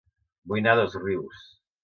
[0.53, 1.45] Vull anar a Dosrius